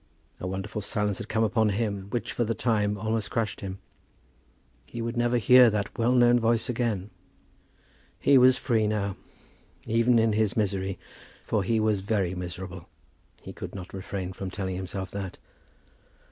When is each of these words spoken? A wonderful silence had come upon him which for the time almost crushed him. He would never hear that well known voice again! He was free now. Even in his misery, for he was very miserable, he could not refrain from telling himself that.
A 0.39 0.47
wonderful 0.47 0.81
silence 0.81 1.19
had 1.19 1.29
come 1.29 1.43
upon 1.43 1.69
him 1.69 2.07
which 2.09 2.31
for 2.33 2.43
the 2.43 2.55
time 2.55 2.97
almost 2.97 3.29
crushed 3.29 3.61
him. 3.61 3.77
He 4.87 4.99
would 4.99 5.15
never 5.15 5.37
hear 5.37 5.69
that 5.69 5.95
well 5.95 6.13
known 6.13 6.39
voice 6.39 6.69
again! 6.69 7.11
He 8.17 8.35
was 8.39 8.57
free 8.57 8.87
now. 8.87 9.15
Even 9.85 10.17
in 10.17 10.33
his 10.33 10.57
misery, 10.57 10.97
for 11.45 11.61
he 11.63 11.79
was 11.79 12.01
very 12.01 12.33
miserable, 12.33 12.89
he 13.43 13.53
could 13.53 13.75
not 13.75 13.93
refrain 13.93 14.33
from 14.33 14.49
telling 14.49 14.75
himself 14.75 15.11
that. 15.11 15.37